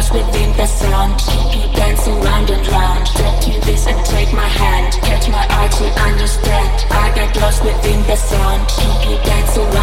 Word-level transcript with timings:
lost 0.00 0.14
within 0.14 0.56
the 0.56 0.66
sound. 0.66 1.18
keep 1.18 1.60
You 1.60 1.72
dance 1.74 2.08
around 2.08 2.48
and 2.50 2.66
round. 2.68 3.06
Step 3.06 3.40
to 3.42 3.50
this 3.66 3.86
and 3.86 4.06
take 4.06 4.32
my 4.32 4.48
hand. 4.48 4.94
Catch 4.94 5.28
my 5.28 5.44
eye 5.50 5.68
to 5.68 5.84
understand. 6.08 6.86
I 6.90 7.12
got 7.14 7.36
lost 7.36 7.62
within 7.62 8.00
the 8.04 8.16
sound. 8.16 8.66
keep 8.68 9.10
You 9.10 9.16
dance 9.24 9.58
around. 9.58 9.79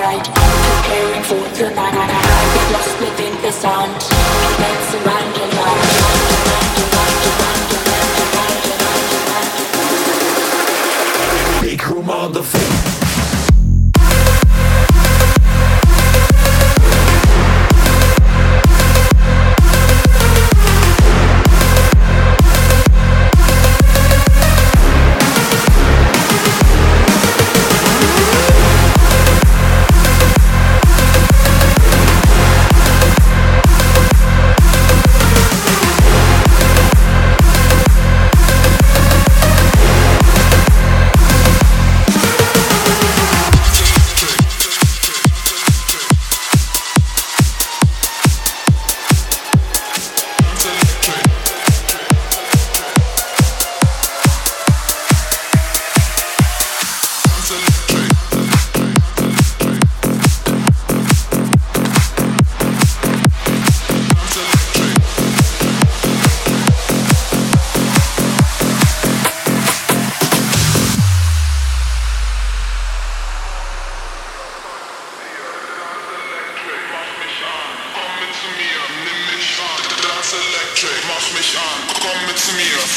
right. 0.00 0.37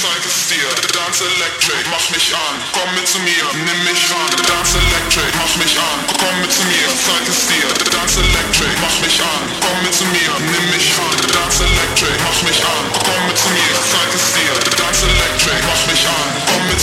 zeig 0.02 0.26
es 0.26 0.50
dir. 0.50 0.70
Dance 0.98 1.22
Electric, 1.22 1.86
mach 1.94 2.10
mich 2.10 2.34
an, 2.34 2.56
komm 2.74 2.90
mit 2.96 3.08
zu 3.08 3.20
mir, 3.20 3.46
nimm 3.54 3.80
mich 3.86 4.02
ran. 4.10 4.34
Dance 4.50 4.74
Electric, 4.82 5.30
mach 5.38 5.56
mich 5.62 5.78
an, 5.78 6.00
komm 6.18 6.42
mit 6.42 6.52
zu 6.52 6.64
mir, 6.66 6.90
zeig 7.06 7.26
es 7.30 7.46
dir. 7.46 7.70
Dance 7.94 8.18
Electric, 8.18 8.74
mach 8.82 8.98
mich 9.06 9.22
an, 9.22 9.44
komm 9.62 9.78
mit 9.86 9.94
zu 9.94 10.06
mir, 10.10 10.34
nimm 10.42 10.66
mich 10.74 10.90
ran. 10.98 11.18
Dance 11.38 11.62
Electric, 11.62 12.18
mach 12.26 12.42
mich 12.50 12.62
an, 12.66 12.86
komm 13.06 13.22
mit 13.30 13.38
zu 13.38 13.50
mir, 13.54 13.74
zeig 13.94 14.10
es 14.18 14.26
dir. 14.34 14.54
Dance 14.82 15.06
Electric, 15.06 15.62
mach 15.70 15.84
mich 15.86 16.04
an, 16.10 16.28
komm 16.50 16.64
mit 16.66 16.81